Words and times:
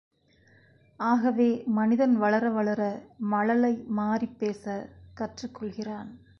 ஆகவே 0.97 1.63
மனிதன் 1.65 2.15
வளர 2.15 2.49
வளர 2.49 3.01
மழலை 3.17 3.83
மாறிப் 3.87 4.39
பேசக் 4.39 4.89
கற்றுக் 5.13 5.53
கொள்கிறான். 5.53 6.21